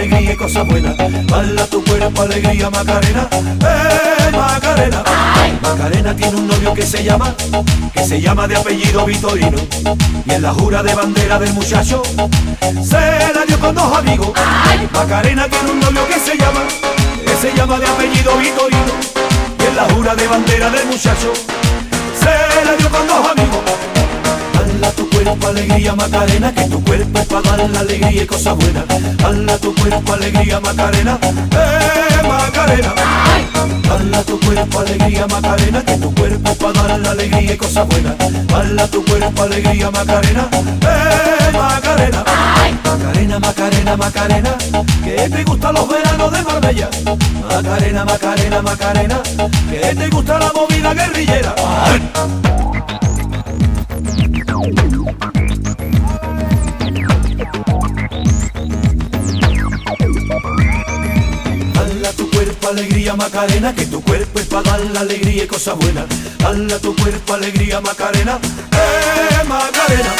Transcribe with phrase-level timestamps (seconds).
[0.00, 0.96] Alegría y cosas buenas.
[0.96, 5.04] Dala tu cuerpo alegría Macarena, eh Macarena.
[5.62, 7.34] Macarena tiene un novio que se llama,
[7.92, 9.58] que se llama de apellido Vitorino.
[10.24, 12.02] Y en la jura de bandera del muchacho,
[12.82, 12.98] se
[13.34, 14.30] la dio con dos amigos.
[14.92, 16.60] Macarena tiene un novio que se llama,
[17.26, 18.94] que se llama de apellido Vitorino.
[19.58, 21.32] Y en la jura de bandera del muchacho,
[22.18, 23.99] se la dio con dos amigos.
[24.80, 28.84] Dala tu cuerpo alegría Macarena, que tu cuerpo para dar la alegría y cosas buenas.
[29.18, 32.94] Dala tu cuerpo alegría Macarena, eh Macarena.
[33.86, 38.16] Dala tu cuerpo alegría Macarena, que tu cuerpo para dar la alegría y cosas buenas.
[38.46, 42.24] Dala tu cuerpo alegría Macarena, eh Macarena.
[42.82, 44.54] Macarena, Macarena, Macarena,
[45.04, 46.88] que te gustan los veranos de Marbella.
[47.50, 49.22] Macarena, Macarena, Macarena,
[49.70, 51.49] que te gusta la movida guerrillera.
[63.20, 66.06] Macarena, que tu cuerpo es para dar la alegría y cosas buenas.
[66.38, 68.38] Dala tu cuerpo alegría Macarena,
[68.72, 70.10] eh Macarena.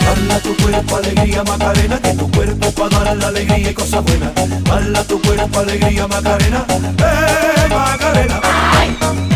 [0.00, 4.32] Dala tu cuerpo alegría Macarena, que tu cuerpo para dar la alegría y cosas buenas.
[4.64, 8.40] Dala tu cuerpo alegría Macarena, eh Macarena.
[8.40, 9.35] Macarena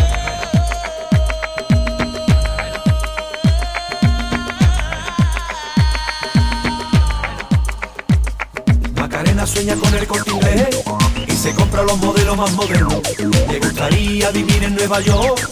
[11.91, 13.01] los modelos más modernos.
[13.49, 15.49] Le gustaría vivir en Nueva York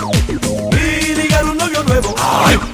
[0.72, 2.16] y ligar un novio nuevo.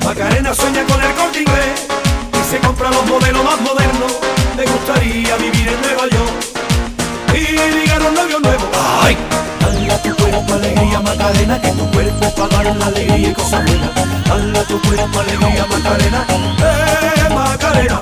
[0.03, 1.87] Macarena sueña con el corte inglés
[2.31, 4.11] y se compra los modelos más modernos.
[4.55, 6.35] Le gustaría vivir en Nueva York
[7.33, 8.65] y ligar un novio nuevo.
[9.59, 13.89] Dala tu cuerpo alegría Macarena, que tu cuerpo para dar la alegría y cosas buenas.
[14.27, 16.27] Dala tu cuerpo alegría Macarena,
[16.59, 18.01] eh Macarena.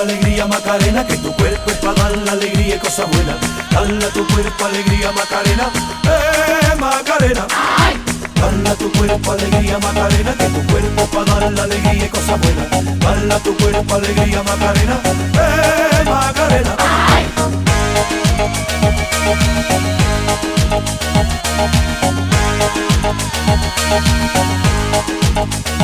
[0.00, 3.36] Cuerpo alegría Macarena, que tu cuerpo es para dar la alegría y cosas buenas.
[3.70, 5.70] Dala tu cuerpo alegría Macarena,
[6.04, 7.46] eh Macarena.
[8.34, 12.98] Dala tu cuerpo alegría Macarena, que tu cuerpo para dar la alegría y cosas buenas.
[12.98, 15.00] Dala tu cuerpo alegría Macarena,
[15.34, 16.76] eh Macarena.
[25.34, 25.79] Cuerpo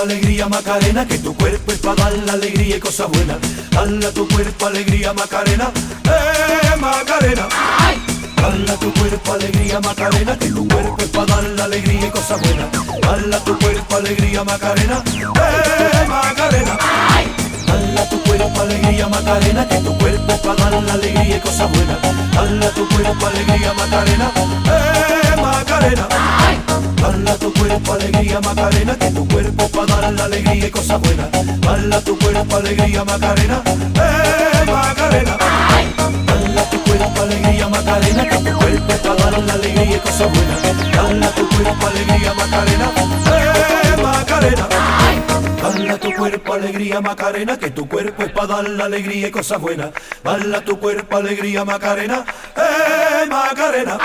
[0.00, 3.38] alegría Macarena, que tu cuerpo es para dar la alegría y cosas buenas.
[3.70, 5.70] Dala tu cuerpo alegría Macarena,
[6.80, 7.46] Macarena.
[8.36, 12.40] Dala tu cuerpo alegría Macarena, que tu cuerpo es para dar la alegría y cosas
[12.40, 12.68] buenas.
[13.02, 16.78] Dala tu cuerpo alegría Macarena, eh Macarena.
[17.66, 21.70] Dala tu cuerpo alegría Macarena, que tu cuerpo es para dar la alegría y cosas
[21.70, 21.98] buenas.
[22.32, 24.30] Dala tu cuerpo alegría Macarena,
[24.64, 26.08] eh Macarena.
[26.96, 30.98] Dala tu cuerpo alegría Macarena, que tu cuerpo es para dar la alegría y cosas
[31.00, 31.28] buenas.
[31.60, 35.36] Dala tu cuerpo alegría Macarena, eh Macarena.
[37.00, 40.62] Dala tu cuerpo cuerpo para dar la alegría y cosas buenas.
[40.92, 42.90] Dale tu cuerpo alegría, Macarena.
[43.26, 44.68] ¡Eh, Macarena!
[46.00, 49.90] Tu cuerpo alegría, Macarena, que tu cuerpo es para dar la alegría y cosas buenas.
[50.24, 52.24] Dale tu cuerpo alegría, Macarena.
[52.56, 53.98] ¡Eh, Macarena!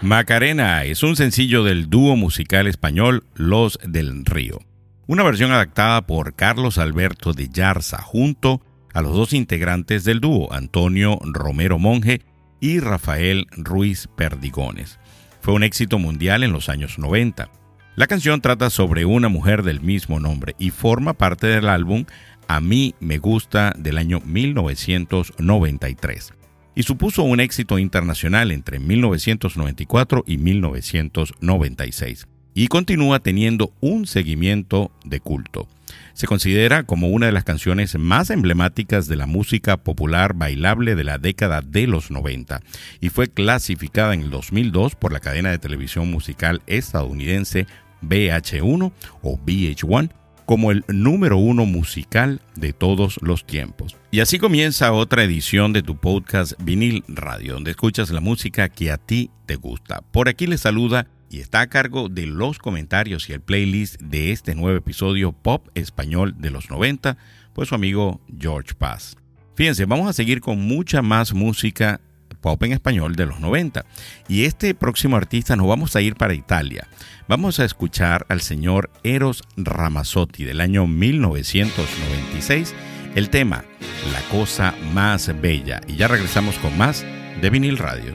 [0.00, 4.58] Macarena es un sencillo del dúo musical español Los del Río.
[5.06, 8.60] Una versión adaptada por Carlos Alberto de Yarza junto
[8.92, 12.22] a los dos integrantes del dúo, Antonio Romero Monje
[12.60, 14.98] y Rafael Ruiz Perdigones.
[15.40, 17.50] Fue un éxito mundial en los años 90.
[17.96, 22.04] La canción trata sobre una mujer del mismo nombre y forma parte del álbum
[22.48, 26.34] A mí me gusta del año 1993
[26.74, 32.26] y supuso un éxito internacional entre 1994 y 1996
[32.60, 35.66] y continúa teniendo un seguimiento de culto.
[36.12, 41.04] Se considera como una de las canciones más emblemáticas de la música popular bailable de
[41.04, 42.60] la década de los 90
[43.00, 47.66] y fue clasificada en el 2002 por la cadena de televisión musical estadounidense
[48.02, 48.92] BH1
[49.22, 50.10] o VH1
[50.44, 53.96] como el número uno musical de todos los tiempos.
[54.10, 58.90] Y así comienza otra edición de tu podcast Vinil Radio, donde escuchas la música que
[58.90, 60.02] a ti te gusta.
[60.10, 64.32] Por aquí le saluda y está a cargo de los comentarios y el playlist de
[64.32, 67.16] este nuevo episodio pop español de los 90,
[67.54, 69.16] pues su amigo George Paz.
[69.54, 72.00] Fíjense, vamos a seguir con mucha más música
[72.40, 73.84] pop en español de los 90.
[74.28, 76.88] Y este próximo artista nos vamos a ir para Italia.
[77.28, 82.74] Vamos a escuchar al señor Eros Ramazzotti del año 1996,
[83.14, 83.64] el tema
[84.12, 85.80] La cosa más bella.
[85.86, 87.04] Y ya regresamos con más
[87.40, 88.14] de vinil radio.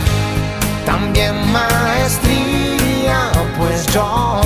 [1.01, 4.39] También maestría, pues yo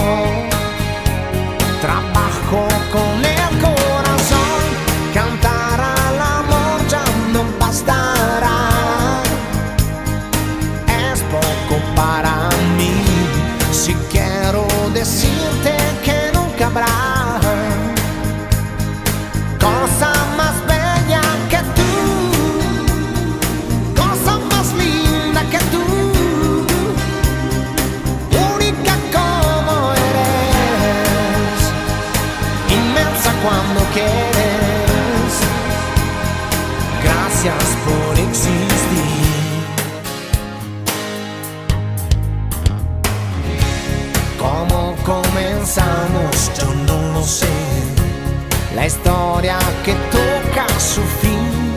[48.85, 51.73] Historia que toca su fin,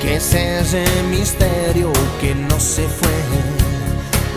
[0.00, 3.10] que es ese misterio que no se fue,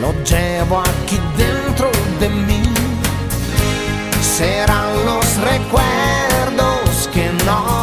[0.01, 2.63] lo llevo aquí dentro de mí.
[4.19, 7.76] Serán los recuerdos que no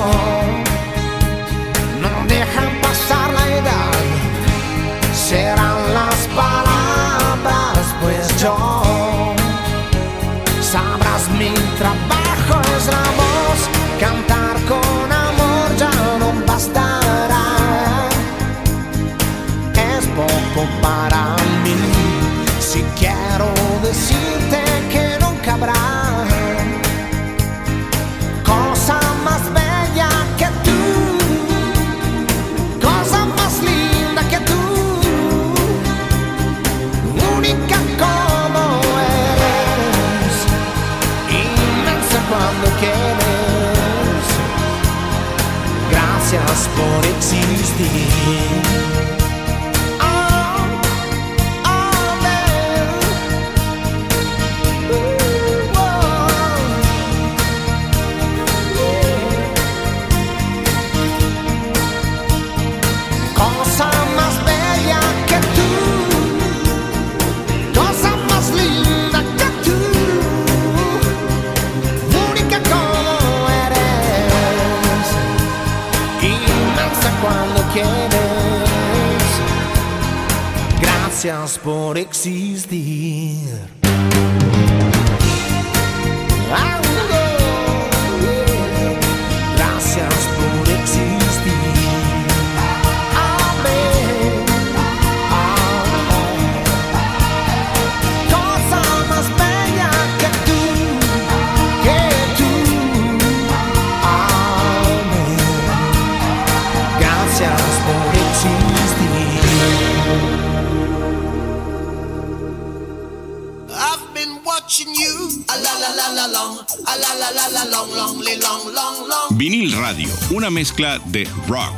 [120.64, 121.76] mezcla de rock,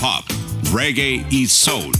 [0.00, 0.24] pop,
[0.72, 1.90] reggae y soul.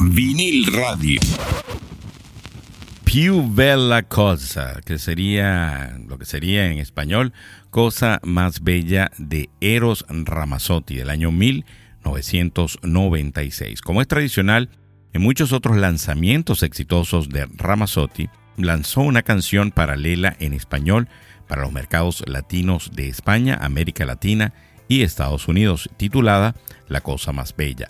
[0.00, 1.20] Vinil Radio.
[3.04, 7.34] Più bella cosa, que sería lo que sería en español
[7.68, 13.82] Cosa más bella de Eros Ramazzotti del año 1996.
[13.82, 14.70] Como es tradicional,
[15.12, 21.08] en muchos otros lanzamientos exitosos de Ramazzotti, lanzó una canción paralela en español
[21.46, 24.52] para los mercados latinos de España, América Latina
[24.88, 26.54] y Estados Unidos, titulada
[26.88, 27.88] La cosa más bella.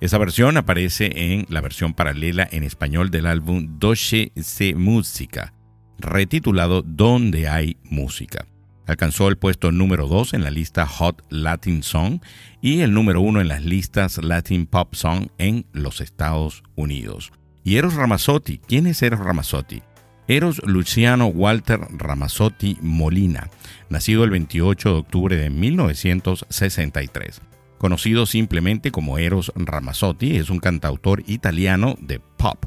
[0.00, 5.52] Esa versión aparece en la versión paralela en español del álbum Doce se Música,
[5.98, 8.46] retitulado Donde hay música.
[8.86, 12.20] Alcanzó el puesto número 2 en la lista Hot Latin Song
[12.60, 17.30] y el número 1 en las listas Latin Pop Song en los Estados Unidos.
[17.62, 19.82] Y Eros Ramazzotti, ¿quién es Eros Ramazzotti?
[20.30, 23.50] Eros Luciano Walter Ramazzotti Molina,
[23.88, 27.42] nacido el 28 de octubre de 1963
[27.80, 32.66] conocido simplemente como Eros Ramazzotti, es un cantautor italiano de pop.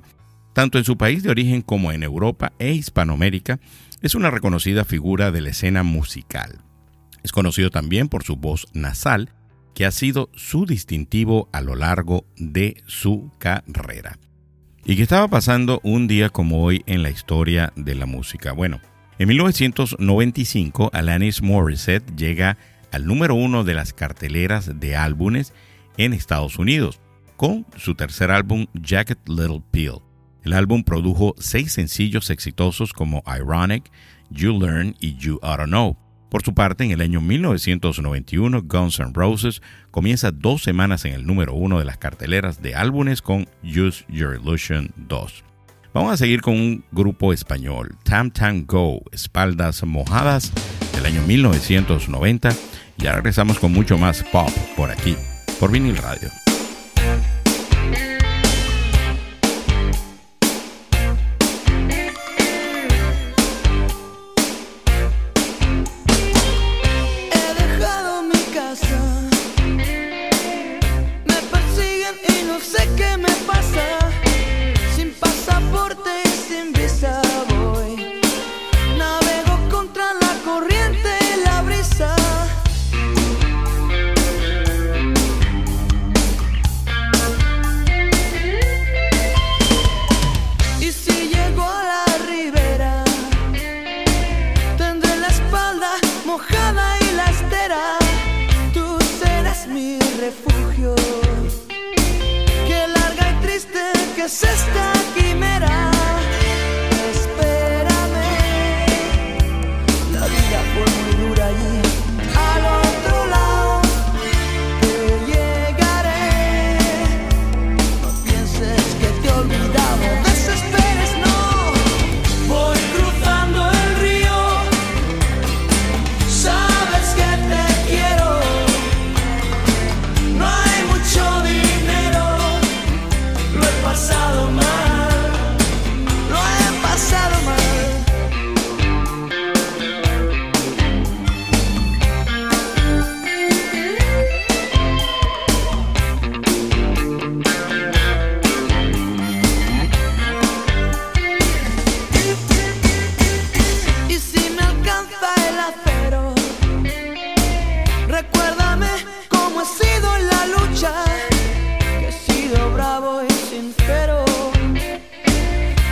[0.53, 3.59] Tanto en su país de origen como en Europa e Hispanoamérica,
[4.01, 6.63] es una reconocida figura de la escena musical.
[7.21, 9.29] Es conocido también por su voz nasal,
[9.75, 14.17] que ha sido su distintivo a lo largo de su carrera.
[14.85, 18.51] ¿Y qué estaba pasando un día como hoy en la historia de la música?
[18.51, 18.81] Bueno,
[19.17, 22.57] en 1995 Alanis Morissette llega
[22.91, 25.53] al número uno de las carteleras de álbumes
[25.95, 26.99] en Estados Unidos,
[27.37, 30.01] con su tercer álbum Jacket Little Pill.
[30.43, 33.89] El álbum produjo seis sencillos exitosos como Ironic,
[34.31, 35.95] You Learn y You Oughta Know.
[36.33, 39.61] Por su parte, en el año 1991, Guns N' Roses
[39.91, 44.39] comienza dos semanas en el número uno de las carteleras de álbumes con Use Your
[44.41, 45.43] Illusion 2.
[45.93, 50.51] Vamos a seguir con un grupo español, Tam Tam Go, Espaldas Mojadas,
[50.95, 52.49] del año 1990
[52.97, 55.15] ya regresamos con mucho más pop por aquí,
[55.59, 56.42] por vinil radio.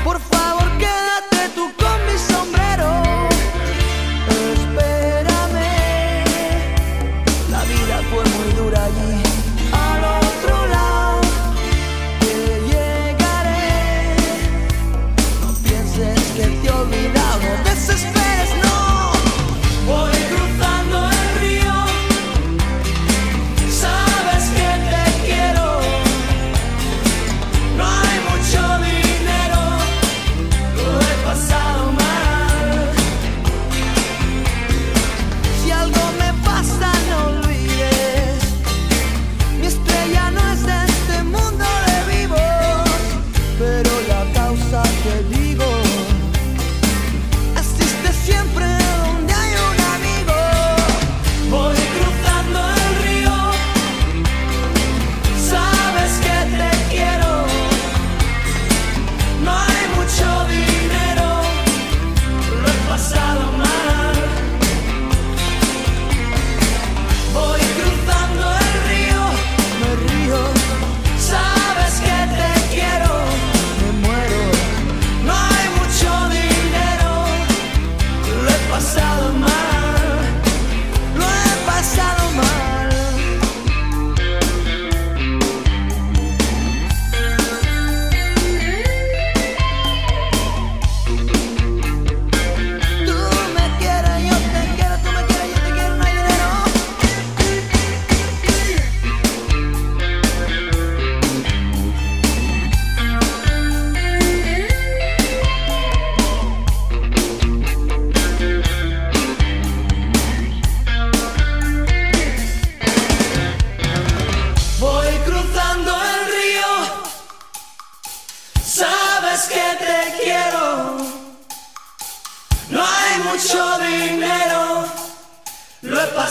[0.04, 0.41] Por favor,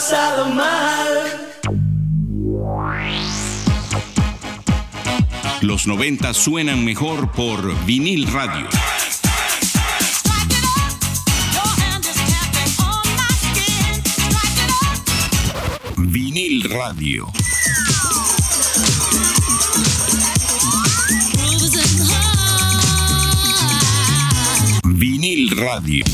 [0.01, 1.09] pasado mal.
[5.61, 8.67] Los 90 suenan mejor por vinil radio.
[15.97, 17.27] Vinil radio.
[24.85, 26.05] Vinil radio.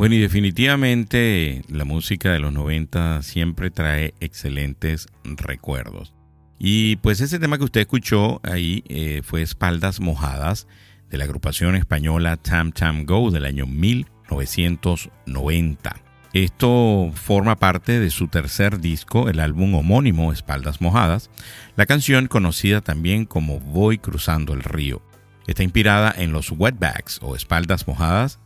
[0.00, 6.14] Bueno, y definitivamente la música de los 90 siempre trae excelentes recuerdos.
[6.58, 10.66] Y pues ese tema que usted escuchó ahí eh, fue Espaldas Mojadas
[11.10, 15.96] de la agrupación española Tam Tam Go del año 1990.
[16.32, 21.28] Esto forma parte de su tercer disco, el álbum homónimo Espaldas Mojadas,
[21.76, 25.02] la canción conocida también como Voy cruzando el río.
[25.46, 28.39] Está inspirada en los wetbacks o espaldas mojadas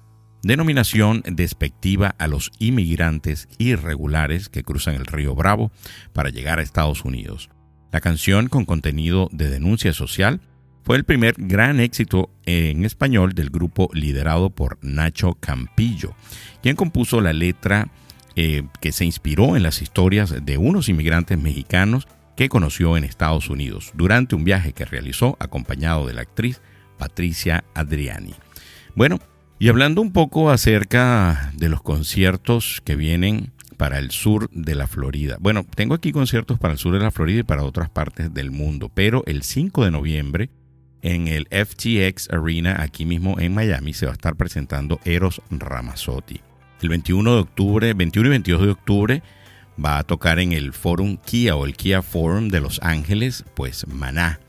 [0.45, 5.73] denominación despectiva a los inmigrantes irregulares que cruzan el río Bravo
[6.13, 7.51] para llegar a Estados Unidos.
[7.93, 10.41] La canción, con contenido de denuncia social,
[10.85, 16.15] fue el primer gran éxito en español del grupo liderado por Nacho Campillo,
[16.63, 17.89] quien compuso la letra
[18.37, 23.49] eh, que se inspiró en las historias de unos inmigrantes mexicanos que conoció en Estados
[23.49, 26.61] Unidos durante un viaje que realizó acompañado de la actriz
[26.99, 28.35] Patricia Adriani.
[28.95, 29.21] Bueno,
[29.65, 34.87] y hablando un poco acerca de los conciertos que vienen para el sur de la
[34.87, 35.39] Florida.
[35.41, 38.51] Bueno, tengo aquí conciertos para el sur de la Florida y para otras partes del
[38.51, 40.51] mundo, pero el 5 de noviembre
[41.01, 46.43] en el FTX Arena aquí mismo en Miami se va a estar presentando Eros Ramazzotti.
[46.83, 49.23] El 21 de octubre, 21 y 22 de octubre
[49.83, 53.87] va a tocar en el Forum Kia o el Kia Forum de Los Ángeles, pues
[53.87, 54.41] Maná.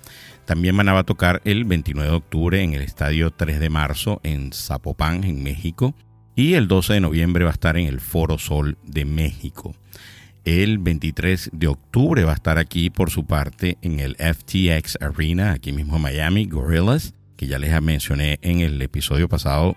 [0.45, 4.21] También Maná va a tocar el 29 de octubre en el Estadio 3 de Marzo
[4.23, 5.95] en Zapopan, en México.
[6.35, 9.75] Y el 12 de noviembre va a estar en el Foro Sol de México.
[10.43, 15.53] El 23 de octubre va a estar aquí por su parte en el FTX Arena,
[15.53, 19.75] aquí mismo en Miami, Gorillas, que ya les mencioné en el episodio pasado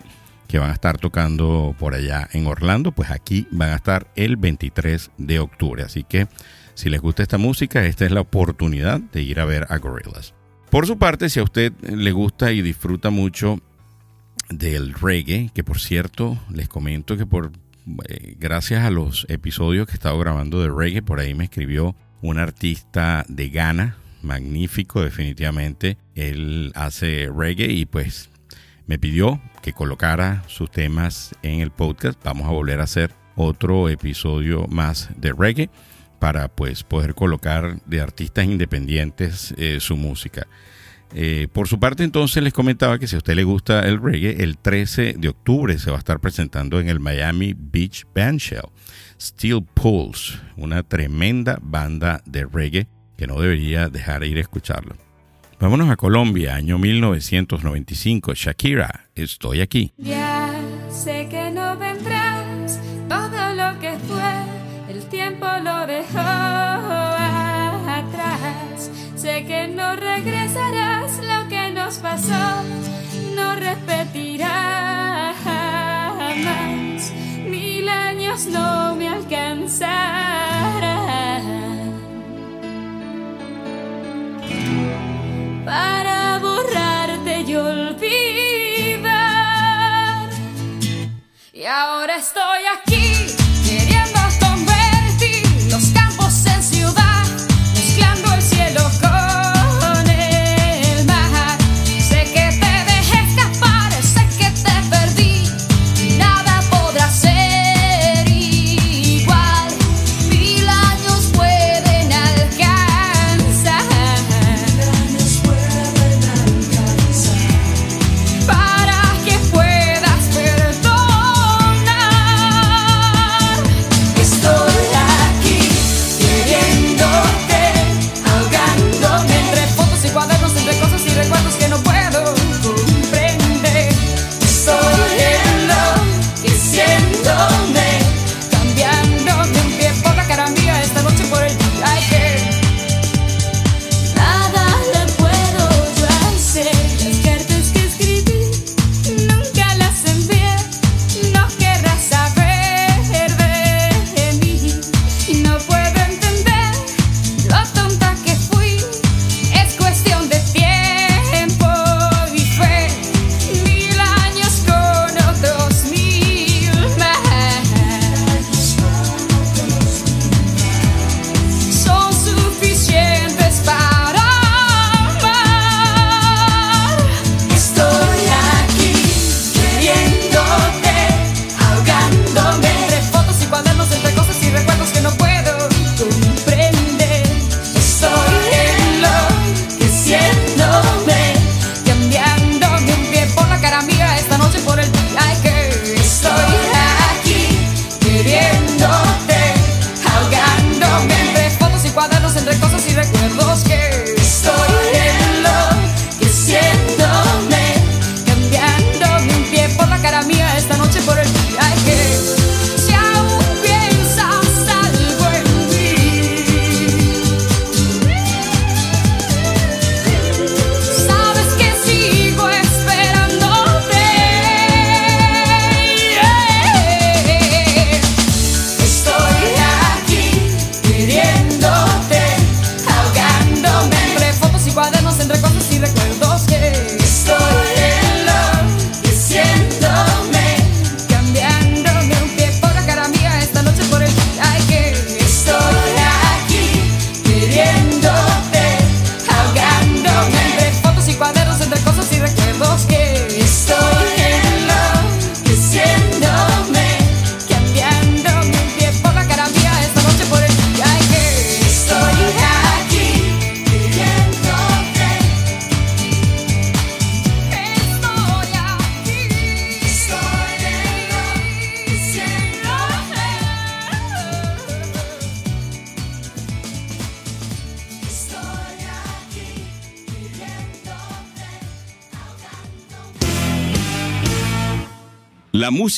[0.49, 4.37] que van a estar tocando por allá en Orlando, pues aquí van a estar el
[4.37, 5.83] 23 de octubre.
[5.83, 6.27] Así que
[6.75, 10.38] si les gusta esta música, esta es la oportunidad de ir a ver a Gorillaz.
[10.71, 13.61] Por su parte, si a usted le gusta y disfruta mucho
[14.51, 17.53] del reggae, que por cierto, les comento que por
[18.07, 21.97] eh, gracias a los episodios que he estado grabando de reggae, por ahí me escribió
[22.21, 25.97] un artista de Ghana, magnífico definitivamente.
[26.15, 28.29] Él hace reggae y pues
[28.87, 32.23] me pidió que colocara sus temas en el podcast.
[32.25, 35.71] Vamos a volver a hacer otro episodio más de reggae
[36.19, 40.47] para pues poder colocar de artistas independientes eh, su música.
[41.15, 44.43] Eh, por su parte entonces les comentaba que si a usted le gusta el reggae,
[44.43, 48.69] el 13 de octubre se va a estar presentando en el Miami Beach Bandshell
[49.21, 54.95] Steel Pulse, una tremenda banda de reggae que no debería dejar de ir a escucharlo.
[55.59, 58.35] Vámonos a Colombia, año 1995.
[58.35, 59.93] Shakira, estoy aquí.
[72.01, 72.63] Pasó,
[73.35, 77.13] no repetirá jamás.
[77.45, 80.09] Mil años no me alcanzarán
[85.65, 89.09] para borrarte y olvidar.
[91.53, 92.88] Y ahora estoy aquí.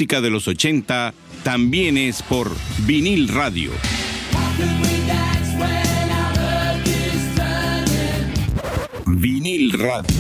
[0.01, 2.51] Música de los 80 también es por
[2.87, 3.71] vinil radio.
[9.07, 10.17] Vinil radio.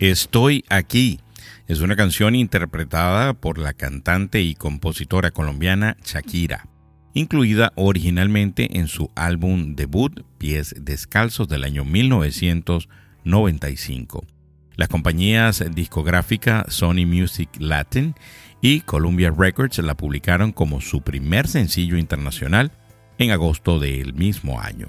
[0.00, 1.20] Estoy aquí.
[1.68, 6.66] Es una canción interpretada por la cantante y compositora colombiana Shakira,
[7.14, 14.26] incluida originalmente en su álbum debut Pies Descalzos del año 1995.
[14.76, 18.14] Las compañías discográficas Sony Music Latin
[18.60, 22.72] y Columbia Records la publicaron como su primer sencillo internacional
[23.18, 24.88] en agosto del mismo año.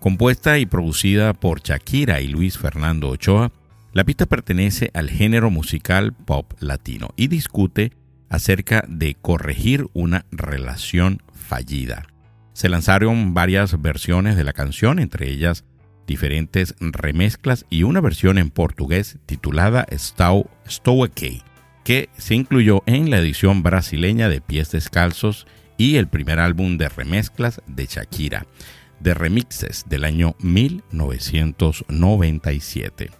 [0.00, 3.52] Compuesta y producida por Shakira y Luis Fernando Ochoa,
[3.92, 7.92] la pista pertenece al género musical pop latino y discute
[8.28, 12.06] acerca de corregir una relación fallida.
[12.52, 15.64] Se lanzaron varias versiones de la canción, entre ellas
[16.06, 20.48] diferentes remezclas y una versión en portugués titulada Estou
[21.04, 21.42] Aqui,
[21.84, 26.88] que se incluyó en la edición brasileña de Pies Descalzos y el primer álbum de
[26.88, 28.46] remezclas de Shakira,
[29.00, 33.10] de remixes del año 1997.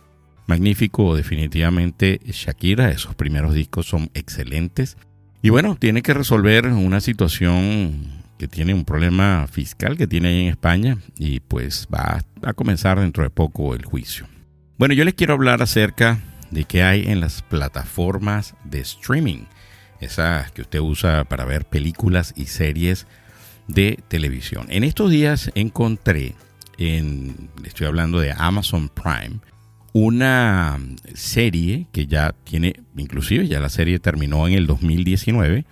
[0.47, 4.97] Magnífico, definitivamente Shakira, esos primeros discos son excelentes.
[5.43, 10.41] Y bueno, tiene que resolver una situación que tiene un problema fiscal que tiene ahí
[10.45, 14.27] en España y pues va a comenzar dentro de poco el juicio.
[14.79, 19.45] Bueno, yo les quiero hablar acerca de qué hay en las plataformas de streaming,
[20.01, 23.07] esas que usted usa para ver películas y series
[23.69, 24.65] de televisión.
[24.71, 26.35] En estos días encontré,
[26.79, 29.41] en, estoy hablando de Amazon Prime,
[29.93, 30.81] una
[31.13, 35.67] serie que ya tiene, inclusive ya la serie terminó en el 2019,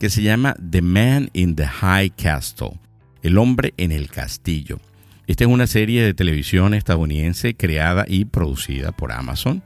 [0.00, 2.80] que se llama The Man in the High Castle,
[3.22, 4.80] El hombre en el castillo.
[5.26, 9.62] Esta es una serie de televisión estadounidense creada y producida por Amazon,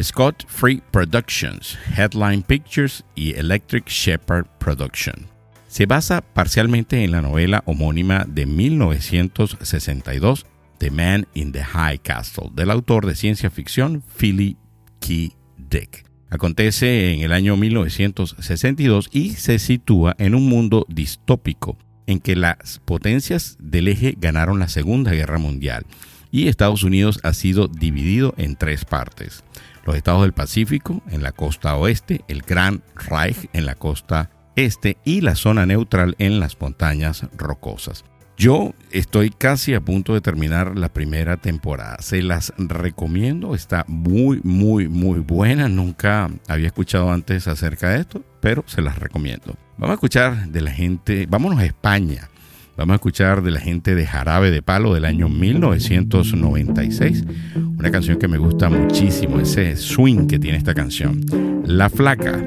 [0.00, 5.26] Scott Free Productions, Headline Pictures y Electric Shepherd Production.
[5.66, 10.46] Se basa parcialmente en la novela homónima de 1962,
[10.78, 14.56] The Man in the High Castle, del autor de ciencia ficción Philip
[15.00, 15.34] K.
[15.56, 16.05] Dick.
[16.30, 22.80] Acontece en el año 1962 y se sitúa en un mundo distópico en que las
[22.84, 25.86] potencias del eje ganaron la Segunda Guerra Mundial
[26.30, 29.44] y Estados Unidos ha sido dividido en tres partes.
[29.84, 34.96] Los estados del Pacífico en la costa oeste, el Gran Reich en la costa este
[35.04, 38.04] y la zona neutral en las montañas rocosas.
[38.36, 41.96] Yo estoy casi a punto de terminar la primera temporada.
[42.00, 43.54] Se las recomiendo.
[43.54, 45.68] Está muy, muy, muy buena.
[45.68, 49.56] Nunca había escuchado antes acerca de esto, pero se las recomiendo.
[49.78, 51.26] Vamos a escuchar de la gente.
[51.26, 52.28] Vámonos a España.
[52.76, 57.24] Vamos a escuchar de la gente de Jarabe de Palo del año 1996.
[57.56, 59.40] Una canción que me gusta muchísimo.
[59.40, 61.24] Ese swing que tiene esta canción.
[61.64, 62.38] La Flaca.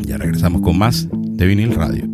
[0.00, 2.13] Ya regresamos con más de Vinil Radio.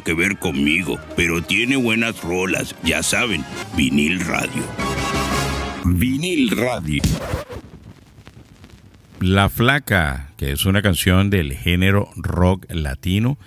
[0.00, 3.44] que ver conmigo, pero tiene buenas rolas, ya saben,
[3.76, 4.62] vinil radio.
[5.84, 7.02] Vinil radio.
[9.20, 13.38] La Flaca, que es una canción del género rock latino,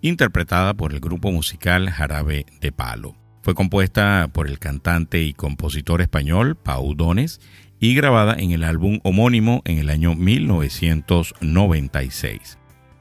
[0.00, 3.16] interpretada por el grupo musical Jarabe de Palo.
[3.42, 7.40] Fue compuesta por el cantante y compositor español Pau Dones
[7.80, 12.57] y grabada en el álbum homónimo en el año 1996.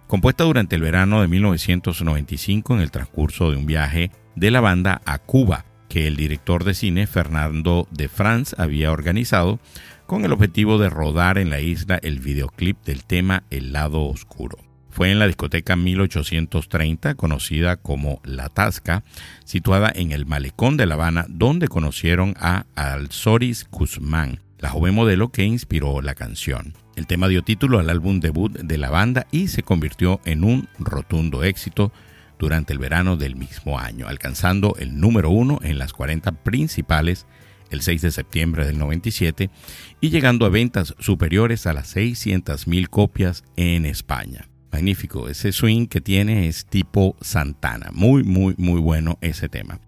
[0.08, 5.02] Compuesta durante el verano de 1995 en el transcurso de un viaje de la banda
[5.04, 9.60] a Cuba, que el director de cine Fernando de France había organizado
[10.06, 14.58] con el objetivo de rodar en la isla el videoclip del tema El lado oscuro.
[14.90, 19.04] Fue en la discoteca 1830, conocida como La Tasca,
[19.44, 25.34] situada en el malecón de La Habana, donde conocieron a Alzoris Guzmán, la joven modelo
[25.34, 26.87] que inspiró la canción.
[26.98, 30.68] El tema dio título al álbum debut de la banda y se convirtió en un
[30.80, 31.94] rotundo éxito
[32.40, 37.28] durante el verano del mismo año, alcanzando el número uno en las 40 principales
[37.70, 39.52] el 6 de septiembre del 97
[40.02, 44.50] y llegando a ventas superiores a las 600.000 copias en España.
[44.72, 49.80] Magnífico, ese swing que tiene es tipo Santana, muy, muy, muy bueno ese tema.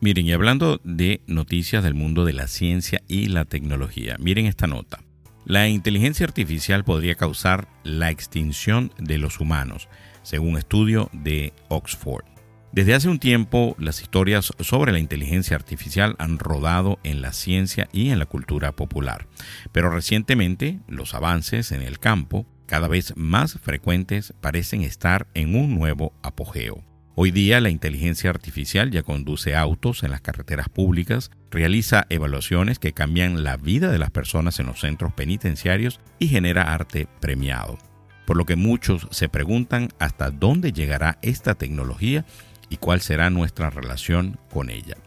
[0.00, 4.66] Miren, y hablando de noticias del mundo de la ciencia y la tecnología, miren esta
[4.66, 5.05] nota.
[5.48, 9.88] La inteligencia artificial podría causar la extinción de los humanos,
[10.24, 12.24] según un estudio de Oxford.
[12.72, 17.88] Desde hace un tiempo, las historias sobre la inteligencia artificial han rodado en la ciencia
[17.92, 19.28] y en la cultura popular,
[19.70, 25.76] pero recientemente los avances en el campo, cada vez más frecuentes, parecen estar en un
[25.76, 26.82] nuevo apogeo.
[27.18, 32.92] Hoy día la inteligencia artificial ya conduce autos en las carreteras públicas, realiza evaluaciones que
[32.92, 37.78] cambian la vida de las personas en los centros penitenciarios y genera arte premiado.
[38.26, 42.26] Por lo que muchos se preguntan hasta dónde llegará esta tecnología
[42.68, 44.98] y cuál será nuestra relación con ella.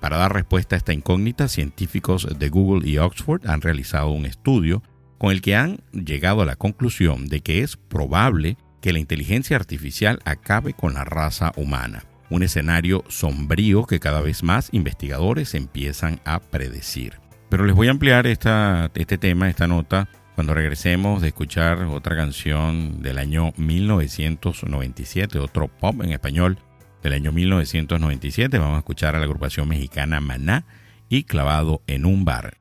[0.00, 4.82] Para dar respuesta a esta incógnita, científicos de Google y Oxford han realizado un estudio
[5.18, 9.56] con el que han llegado a la conclusión de que es probable que la inteligencia
[9.56, 12.04] artificial acabe con la raza humana.
[12.28, 17.14] Un escenario sombrío que cada vez más investigadores empiezan a predecir.
[17.48, 22.14] Pero les voy a ampliar esta, este tema, esta nota, cuando regresemos de escuchar otra
[22.14, 26.58] canción del año 1997, otro pop en español
[27.02, 28.58] del año 1997.
[28.58, 30.66] Vamos a escuchar a la agrupación mexicana Maná
[31.08, 32.58] y Clavado en un bar.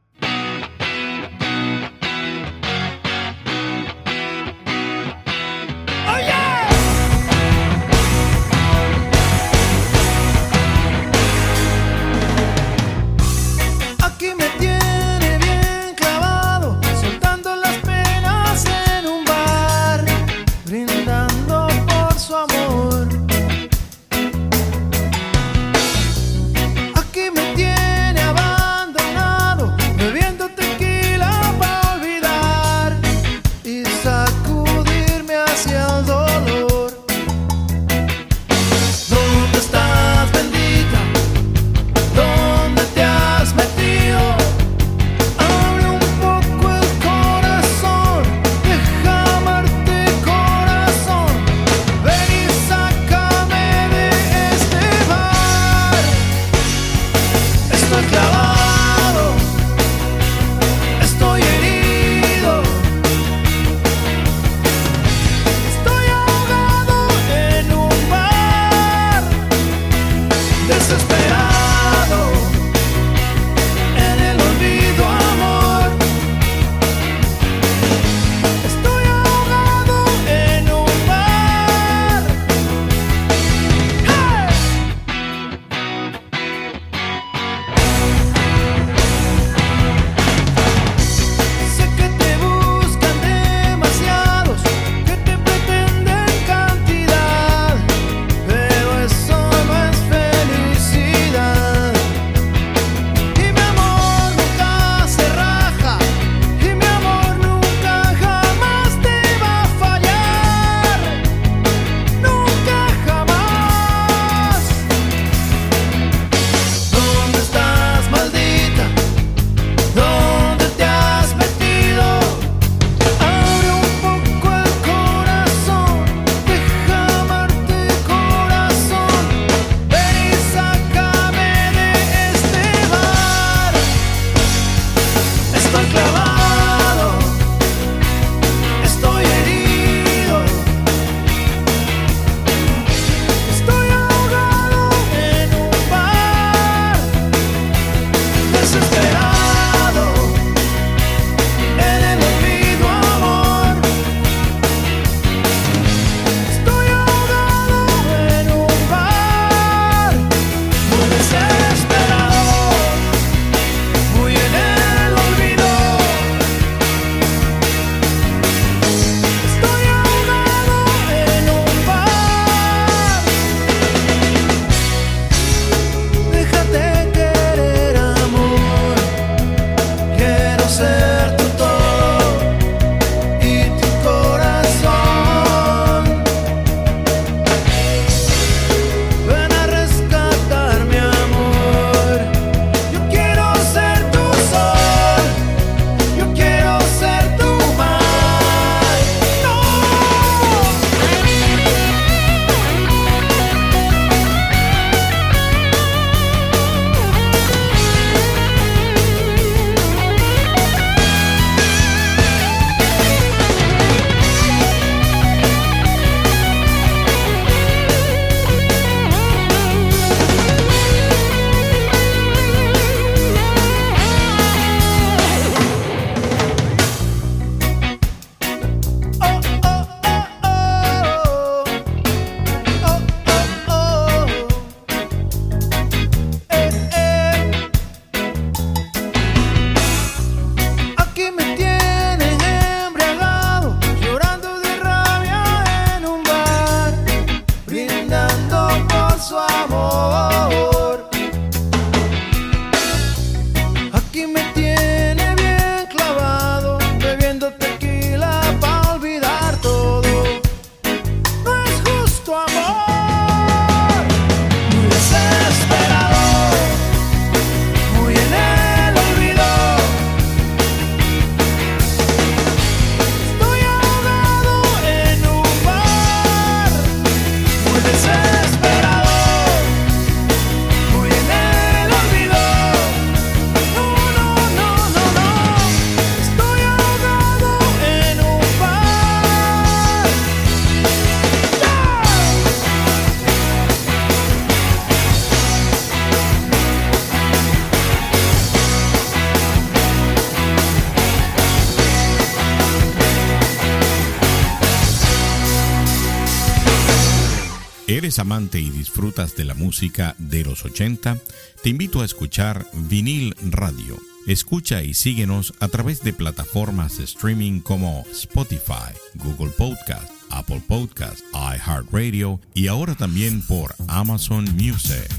[308.20, 311.18] Amante y disfrutas de la música de los 80,
[311.62, 313.98] te invito a escuchar Vinil Radio.
[314.28, 321.22] Escucha y síguenos a través de plataformas de streaming como Spotify, Google Podcast, Apple Podcast,
[321.34, 325.10] iHeartRadio y ahora también por Amazon Music.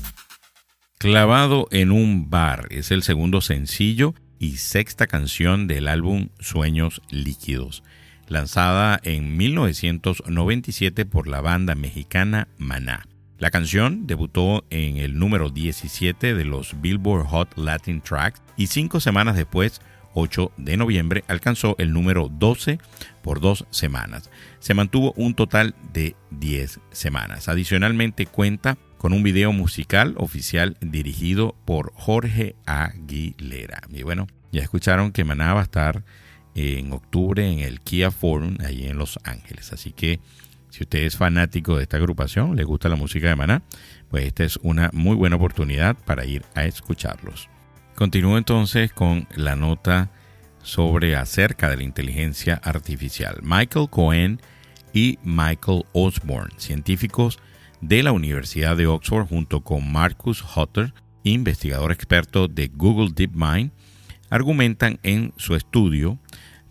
[0.98, 7.82] Clavado en un bar es el segundo sencillo y sexta canción del álbum Sueños Líquidos
[8.28, 13.06] lanzada en 1997 por la banda mexicana Maná.
[13.38, 19.00] La canción debutó en el número 17 de los Billboard Hot Latin Tracks y cinco
[19.00, 19.80] semanas después,
[20.14, 22.78] 8 de noviembre, alcanzó el número 12
[23.22, 24.30] por dos semanas.
[24.60, 27.48] Se mantuvo un total de 10 semanas.
[27.48, 33.82] Adicionalmente cuenta con un video musical oficial dirigido por Jorge Aguilera.
[33.90, 36.04] Y bueno, ya escucharon que Maná va a estar
[36.54, 39.72] en octubre en el Kia Forum, ahí en Los Ángeles.
[39.72, 40.20] Así que
[40.70, 43.62] si usted es fanático de esta agrupación, le gusta la música de Maná,
[44.08, 47.48] pues esta es una muy buena oportunidad para ir a escucharlos.
[47.94, 50.10] Continúo entonces con la nota
[50.62, 53.38] sobre acerca de la inteligencia artificial.
[53.42, 54.40] Michael Cohen
[54.92, 57.38] y Michael Osborne, científicos
[57.80, 60.92] de la Universidad de Oxford, junto con Marcus Hutter,
[61.22, 63.70] investigador experto de Google DeepMind,
[64.30, 66.18] argumentan en su estudio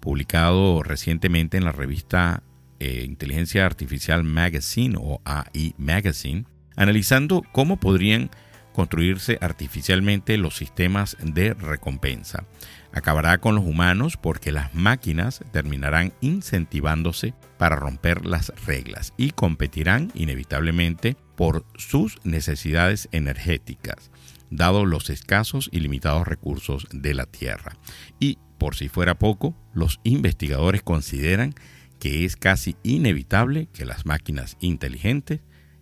[0.03, 2.43] publicado recientemente en la revista
[2.81, 6.43] eh, Inteligencia Artificial Magazine o AI Magazine,
[6.75, 8.29] analizando cómo podrían
[8.73, 12.43] construirse artificialmente los sistemas de recompensa.
[12.91, 20.11] Acabará con los humanos porque las máquinas terminarán incentivándose para romper las reglas y competirán
[20.15, 24.11] inevitablemente por sus necesidades energéticas,
[24.49, 27.77] dado los escasos y limitados recursos de la Tierra.
[28.19, 31.53] Y por si fuera poco, los investigadores consideran
[31.99, 35.39] que es casi inevitable que las máquinas inteligentes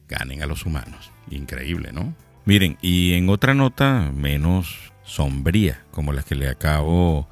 [0.07, 1.11] ganen a los humanos.
[1.29, 2.13] Increíble, ¿no?
[2.45, 7.27] Miren, y en otra nota menos sombría, como la que le acabo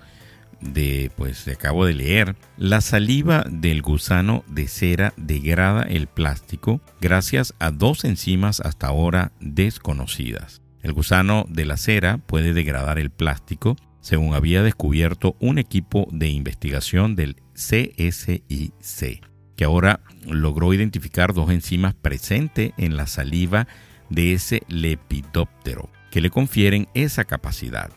[0.62, 7.54] de pues acabo de leer, la saliva del gusano de cera degrada el plástico gracias
[7.60, 10.62] a dos enzimas hasta ahora desconocidas.
[10.82, 16.30] El gusano de la cera puede degradar el plástico, según había descubierto un equipo de
[16.30, 19.26] investigación del CSIC,
[19.56, 23.68] que ahora logró identificar dos enzimas presentes en la saliva
[24.10, 27.92] de ese lepidóptero, que le confieren esa capacidad.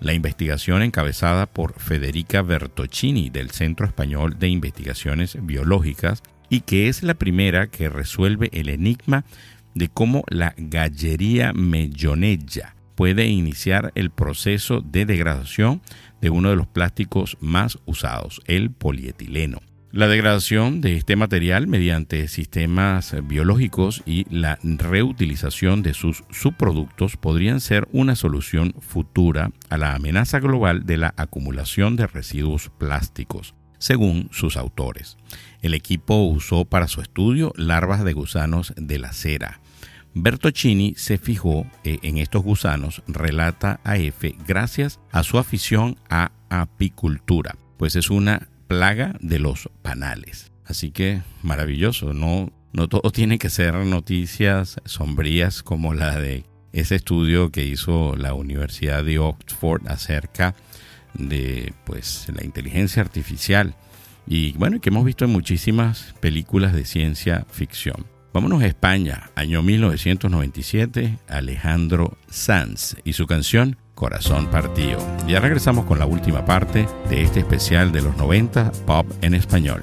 [0.00, 7.02] La investigación encabezada por Federica Bertocchini del Centro Español de Investigaciones Biológicas y que es
[7.02, 9.24] la primera que resuelve el enigma
[9.74, 15.80] de cómo la gallería mellonella puede iniciar el proceso de degradación
[16.20, 19.62] de uno de los plásticos más usados, el polietileno.
[19.90, 27.62] La degradación de este material mediante sistemas biológicos y la reutilización de sus subproductos podrían
[27.62, 34.28] ser una solución futura a la amenaza global de la acumulación de residuos plásticos, según
[34.30, 35.16] sus autores.
[35.62, 39.62] El equipo usó para su estudio larvas de gusanos de la cera.
[40.14, 47.56] Bertocchini se fijó eh, en estos gusanos, relata AF, gracias a su afición a apicultura,
[47.76, 50.52] pues es una plaga de los panales.
[50.64, 56.96] Así que maravilloso, no, no todo tiene que ser noticias sombrías como la de ese
[56.96, 60.54] estudio que hizo la Universidad de Oxford acerca
[61.14, 63.74] de pues la inteligencia artificial
[64.26, 68.06] y bueno, que hemos visto en muchísimas películas de ciencia ficción.
[68.32, 75.00] Vámonos a España, año 1997, Alejandro Sanz y su canción Corazón Partido.
[75.26, 79.82] Ya regresamos con la última parte de este especial de los 90 Pop en español.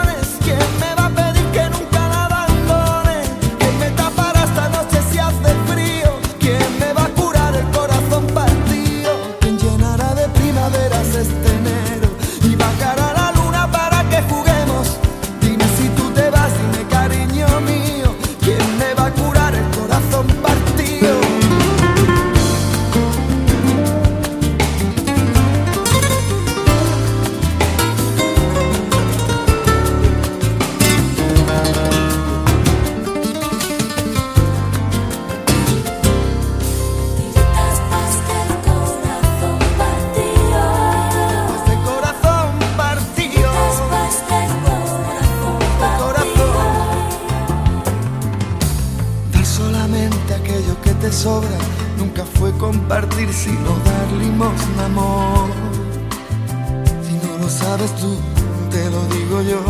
[58.71, 59.61] te lo digo yo.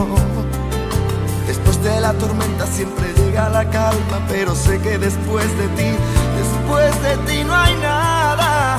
[1.48, 5.92] Después de la tormenta siempre llega la calma, pero sé que después de ti,
[6.42, 8.78] después de ti no hay nada.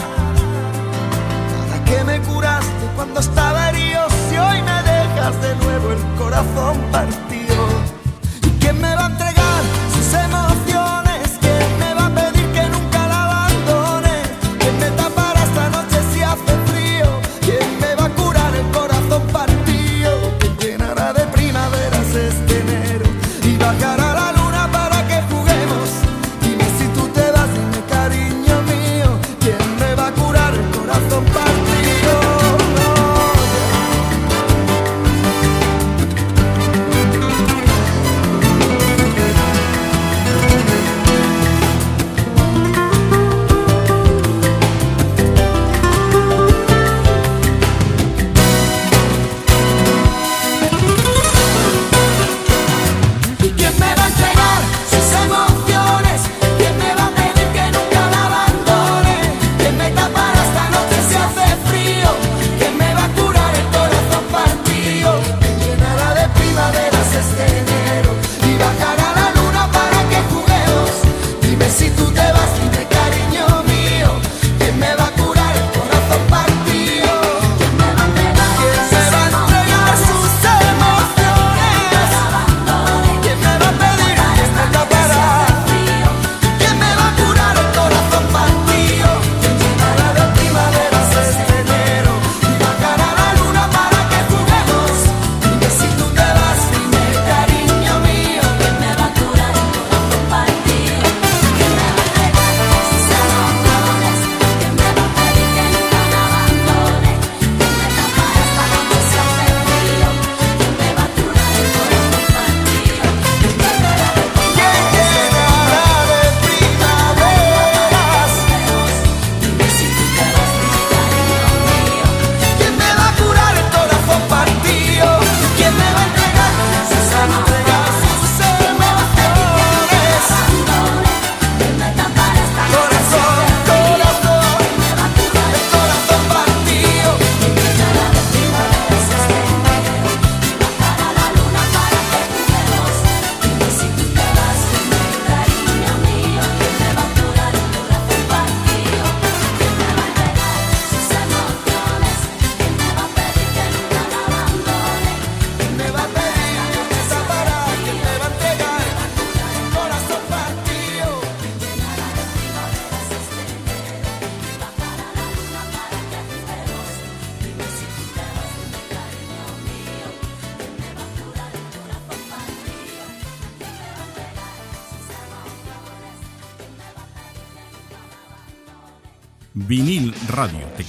[1.53, 6.79] Nada que me curaste cuando estaba herido, si hoy me dejas de nuevo el corazón
[6.91, 7.57] partido.
[8.47, 9.63] ¿Y quién me va a entregar
[9.95, 10.82] sus emociones?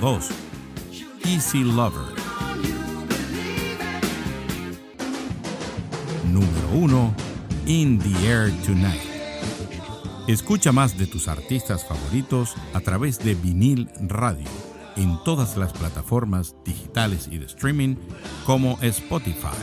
[0.00, 0.30] 2.
[1.26, 2.14] Easy Lover.
[6.32, 7.14] Número 1.
[7.66, 9.02] In the Air Tonight.
[10.26, 14.46] Escucha más de tus artistas favoritos a través de vinil radio
[14.96, 17.96] en todas las plataformas digitales y de streaming
[18.46, 19.58] como Spotify.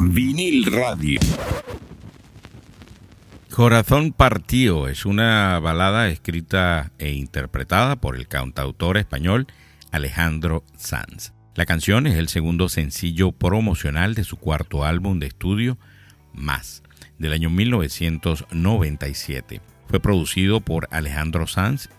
[0.00, 1.20] Vinil Radio.
[3.54, 9.46] Corazón Partido es una balada escrita e interpretada por el cantautor español
[9.90, 11.34] Alejandro Sanz.
[11.54, 15.76] La canción es el segundo sencillo promocional de su cuarto álbum de estudio,
[16.32, 16.82] Más,
[17.18, 19.60] del año 1997.
[19.86, 21.90] Fue producido por Alejandro Sanz,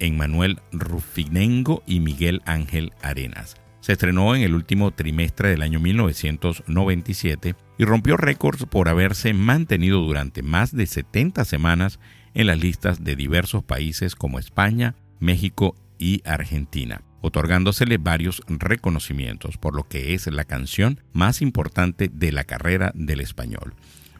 [0.00, 3.54] Emmanuel Rufinengo y Miguel Ángel Arenas.
[3.78, 10.00] Se estrenó en el último trimestre del año 1997 y rompió récords por haberse mantenido
[10.00, 11.98] durante más de 70 semanas
[12.34, 19.74] en las listas de diversos países como España, México y Argentina, otorgándosele varios reconocimientos por
[19.74, 23.74] lo que es la canción más importante de la carrera del español.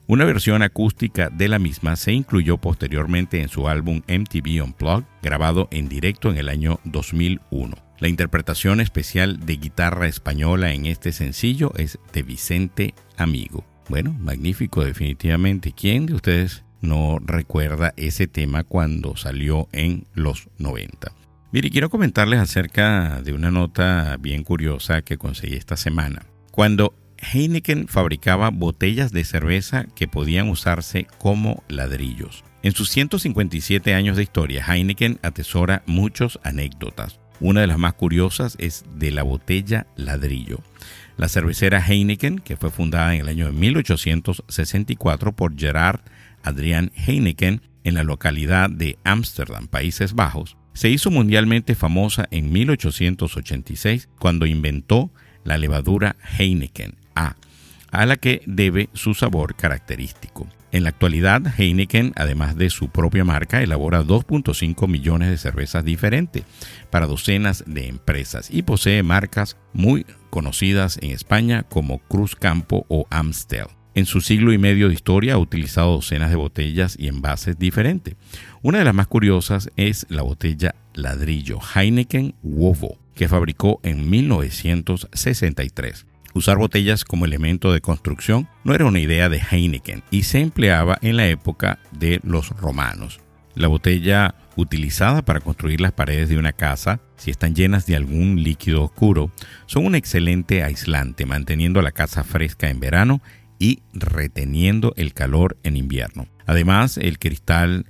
[0.09, 5.67] Una versión acústica de la misma se incluyó posteriormente en su álbum MTV Unplugged, grabado
[5.73, 7.86] en directo en el año 2001.
[7.99, 13.65] La interpretación especial de guitarra española en este sencillo es de Vicente Amigo.
[13.89, 15.73] Bueno, magnífico definitivamente.
[15.73, 21.13] ¿Quién de ustedes no recuerda ese tema cuando salió en los 90?
[21.53, 26.27] Mire, quiero comentarles acerca de una nota bien curiosa que conseguí esta semana.
[26.51, 32.45] Cuando Heineken fabricaba botellas de cerveza que podían usarse como ladrillos.
[32.63, 37.21] En sus 157 años de historia, Heineken atesora muchas anécdotas.
[37.41, 40.61] Una de las más curiosas es de la botella ladrillo.
[41.17, 46.01] La cervecera Heineken, que fue fundada en el año de 1864 por Gerard
[46.43, 54.09] Adrian Heineken en la localidad de Ámsterdam, Países Bajos, se hizo mundialmente famosa en 1886
[54.19, 55.11] cuando inventó
[55.45, 57.37] la levadura Heineken A,
[57.91, 60.47] a la que debe su sabor característico.
[60.77, 66.45] En la actualidad, Heineken, además de su propia marca, elabora 2.5 millones de cervezas diferentes
[66.91, 73.07] para docenas de empresas y posee marcas muy conocidas en España como Cruz Campo o
[73.09, 73.69] Amstel.
[73.95, 78.17] En su siglo y medio de historia ha utilizado docenas de botellas y envases diferentes.
[78.61, 86.05] Una de las más curiosas es la botella ladrillo Heineken Wovo, que fabricó en 1963.
[86.37, 90.99] Usar botellas como elemento de construcción no era una idea de Heineken y se empleaba
[91.01, 93.21] en la época de los romanos.
[93.55, 98.43] La botella utilizada para construir las paredes de una casa, si están llenas de algún
[98.43, 99.33] líquido oscuro,
[99.65, 103.23] son un excelente aislante, manteniendo la casa fresca en verano
[103.59, 106.29] y reteniendo el calor en invierno.
[106.45, 107.87] Además, el cristal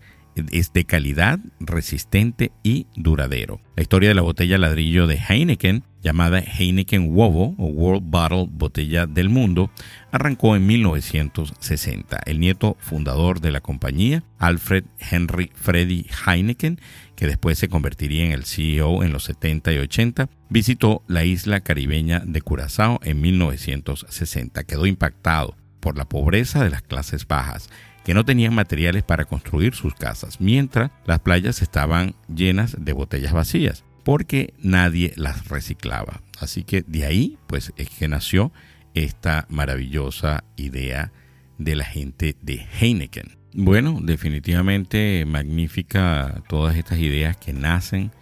[0.52, 3.60] es de calidad, resistente y duradero.
[3.74, 9.06] La historia de la botella ladrillo de Heineken, llamada Heineken Wovo o World Bottle Botella
[9.06, 9.70] del Mundo,
[10.12, 12.20] arrancó en 1960.
[12.26, 16.80] El nieto fundador de la compañía, Alfred Henry Freddy Heineken,
[17.16, 21.60] que después se convertiría en el CEO en los 70 y 80, visitó la isla
[21.60, 24.64] caribeña de Curazao en 1960.
[24.64, 27.70] Quedó impactado por la pobreza de las clases bajas
[28.06, 33.32] que no tenían materiales para construir sus casas, mientras las playas estaban llenas de botellas
[33.32, 36.22] vacías, porque nadie las reciclaba.
[36.38, 38.52] Así que de ahí, pues, es que nació
[38.94, 41.10] esta maravillosa idea
[41.58, 43.38] de la gente de Heineken.
[43.54, 48.12] Bueno, definitivamente magnífica todas estas ideas que nacen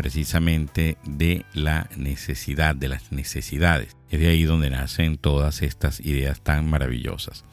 [0.00, 3.98] precisamente de la necesidad, de las necesidades.
[4.08, 7.44] Es de ahí donde nacen todas estas ideas tan maravillosas.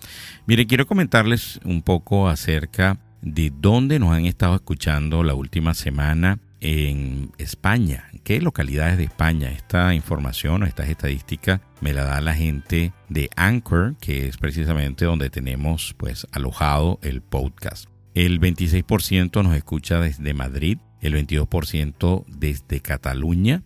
[0.45, 6.39] Mire, quiero comentarles un poco acerca de dónde nos han estado escuchando la última semana
[6.62, 8.06] en España.
[8.24, 9.52] ¿Qué localidades de España?
[9.52, 15.04] Esta información o estas estadísticas me la da la gente de Anchor, que es precisamente
[15.04, 17.89] donde tenemos pues alojado el podcast.
[18.14, 23.64] El 26% nos escucha desde Madrid, el 22% desde Cataluña,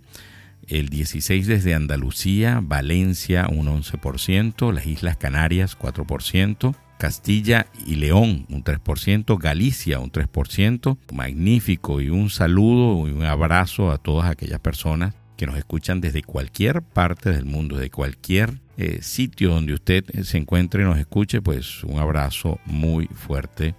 [0.67, 8.63] el 16 desde Andalucía, Valencia un 11%, las Islas Canarias 4%, Castilla y León un
[8.63, 10.97] 3%, Galicia un 3%.
[11.11, 16.21] Magnífico y un saludo y un abrazo a todas aquellas personas que nos escuchan desde
[16.21, 21.41] cualquier parte del mundo, de cualquier eh, sitio donde usted se encuentre y nos escuche,
[21.41, 23.73] pues un abrazo muy fuerte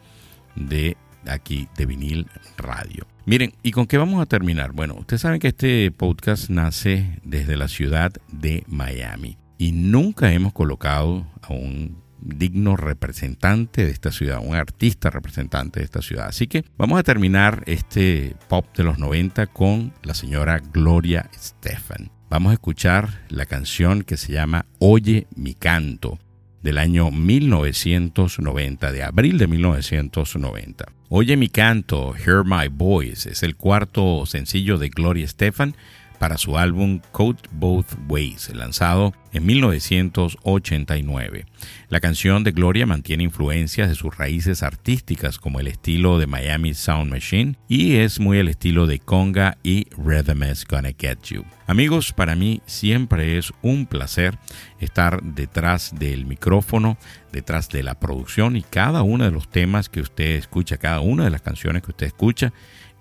[0.57, 0.97] de
[1.29, 3.07] aquí de vinil radio.
[3.25, 4.73] Miren, ¿y con qué vamos a terminar?
[4.73, 10.53] Bueno, ustedes saben que este podcast nace desde la ciudad de Miami y nunca hemos
[10.53, 16.29] colocado a un digno representante de esta ciudad, un artista representante de esta ciudad.
[16.29, 22.11] Así que vamos a terminar este pop de los 90 con la señora Gloria Stefan.
[22.31, 26.19] Vamos a escuchar la canción que se llama Oye mi canto
[26.63, 30.87] del año 1990, de abril de 1990.
[31.09, 35.75] Oye mi canto, Hear My Voice, es el cuarto sencillo de Gloria Stefan
[36.23, 41.47] para su álbum Code Both Ways, lanzado en 1989.
[41.89, 46.75] La canción de Gloria mantiene influencias de sus raíces artísticas como el estilo de Miami
[46.75, 51.45] Sound Machine y es muy el estilo de Conga y Rhythm is Gonna Get You.
[51.67, 54.39] Amigos, para mí siempre es un placer
[54.79, 56.99] estar detrás del micrófono,
[57.33, 61.25] detrás de la producción y cada uno de los temas que usted escucha, cada una
[61.25, 62.53] de las canciones que usted escucha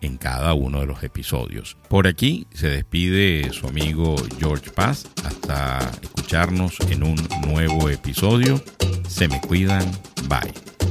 [0.01, 1.77] en cada uno de los episodios.
[1.87, 5.07] Por aquí se despide su amigo George Paz.
[5.23, 7.15] Hasta escucharnos en un
[7.47, 8.61] nuevo episodio.
[9.07, 9.89] Se me cuidan.
[10.27, 10.90] Bye.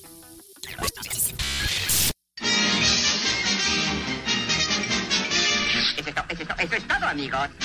[7.11, 7.60] Eso es todo, amigos.